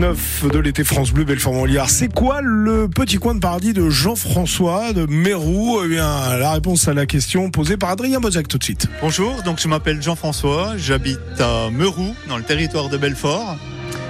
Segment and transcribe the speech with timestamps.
[0.00, 1.90] 6-9 de l'été France Bleu Belfort-Montbéliard.
[1.90, 5.80] C'est quoi le petit coin de paradis de Jean-François de Mérou?
[5.84, 8.86] Eh bien, la réponse à la question posée par Adrien Bozac tout de suite.
[9.02, 13.58] Bonjour, donc je m'appelle Jean-François, j'habite à Meroux, dans le territoire de Belfort.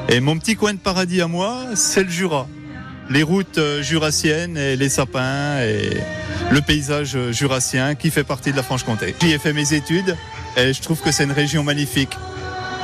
[0.08, 2.46] Et mon petit coin de paradis à moi, c'est le Jura.
[3.08, 5.90] Les routes euh, jurassiennes et les sapins et
[6.52, 9.16] le paysage euh, jurassien qui fait partie de la Franche-Comté.
[9.20, 10.16] J'y ai fait mes études
[10.56, 12.16] et je trouve que c'est une région magnifique.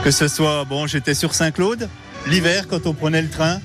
[0.03, 1.89] Que ce soit, bon, j'étais sur Saint-Claude,
[2.27, 3.61] l'hiver quand on prenait le train,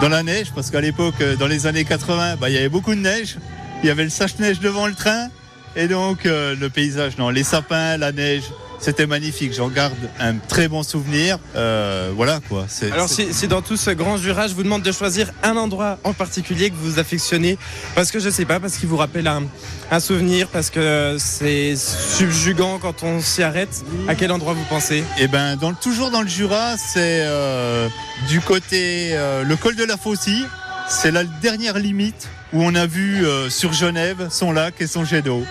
[0.00, 2.68] dans la neige, parce qu'à l'époque, euh, dans les années 80, bah, il y avait
[2.68, 3.36] beaucoup de neige.
[3.82, 5.28] Il y avait le sache-neige devant le train.
[5.74, 8.44] Et donc, euh, le paysage, non, les sapins, la neige,
[8.78, 9.52] c'était magnifique.
[9.54, 11.38] J'en garde un très bon souvenir.
[11.54, 12.66] Euh, voilà, quoi.
[12.68, 15.56] C'est, Alors si, si dans tout ce grand Jura, je vous demande de choisir un
[15.56, 17.58] endroit en particulier que vous affectionnez,
[17.94, 19.42] parce que je sais pas, parce qu'il vous rappelle un,
[19.90, 23.82] un souvenir, parce que c'est subjugant quand on s'y arrête.
[24.08, 25.04] À quel endroit vous pensez?
[25.18, 27.88] Eh ben, dans, le- toujours dans le Jura, c'est euh,
[28.28, 30.46] du côté euh, le col de la Faucille.
[30.88, 35.20] C'est la dernière limite où on a vu sur Genève son lac et son jet
[35.20, 35.42] d'eau.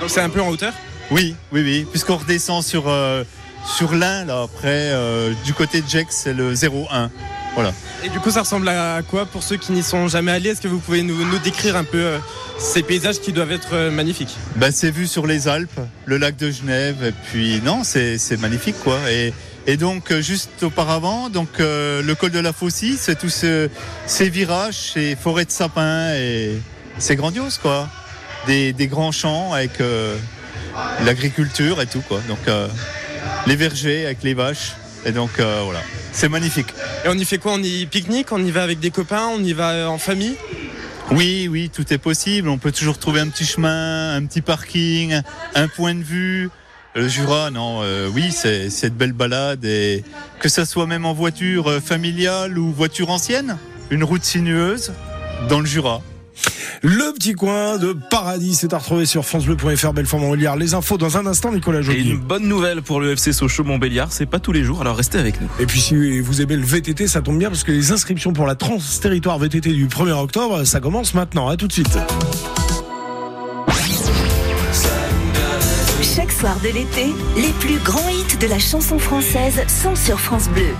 [0.00, 0.72] Donc c'est un peu en hauteur?
[1.10, 1.86] Oui, oui, oui.
[1.90, 3.24] Puisqu'on redescend sur euh,
[3.76, 7.10] sur l'Ain là après, euh, du côté de Gex, c'est le 01.
[7.54, 7.72] Voilà.
[8.04, 10.50] Et du coup, ça ressemble à quoi pour ceux qui n'y sont jamais allés?
[10.50, 12.18] Est-ce que vous pouvez nous, nous décrire un peu euh,
[12.58, 14.36] ces paysages qui doivent être euh, magnifiques?
[14.56, 18.36] Ben, c'est vu sur les Alpes, le lac de Genève, et puis non, c'est c'est
[18.38, 18.98] magnifique quoi.
[19.10, 19.32] Et
[19.66, 23.70] et donc euh, juste auparavant, donc euh, le col de la Faucille, c'est tous ce-
[24.06, 26.58] ces virages, ces forêts de sapins et
[26.98, 27.88] c'est grandiose quoi.
[28.46, 30.16] Des, des grands champs avec euh,
[31.04, 32.20] l'agriculture et tout quoi.
[32.28, 32.68] Donc euh,
[33.46, 34.72] les vergers avec les vaches
[35.04, 35.80] et donc euh, voilà,
[36.12, 36.68] c'est magnifique.
[37.04, 37.52] Et on y fait quoi?
[37.52, 38.32] On y pique-nique?
[38.32, 39.28] On y va avec des copains?
[39.32, 40.36] On y va euh, en famille?
[41.12, 42.48] Oui, oui, tout est possible.
[42.48, 45.20] On peut toujours trouver un petit chemin, un petit parking,
[45.54, 46.50] un point de vue.
[46.94, 50.02] Le Jura, non, euh, oui, c'est de belles balades et
[50.40, 53.58] que ça soit même en voiture familiale ou voiture ancienne,
[53.90, 54.92] une route sinueuse
[55.48, 56.02] dans le Jura.
[56.82, 60.56] Le petit coin de paradis, c'est à retrouver sur francebleu.fr Belfort-Montbéliard.
[60.56, 62.10] Les infos dans un instant, Nicolas Et Joly.
[62.10, 65.18] une bonne nouvelle pour le FC Sochaux Montbéliard, c'est pas tous les jours, alors restez
[65.18, 65.48] avec nous.
[65.58, 68.46] Et puis si vous aimez le VTT, ça tombe bien parce que les inscriptions pour
[68.46, 71.48] la trans-territoire VTT du 1er octobre, ça commence maintenant.
[71.48, 71.98] À tout de suite.
[76.02, 80.48] Chaque soir de l'été, les plus grands hits de la chanson française sont sur France
[80.48, 80.74] Bleu.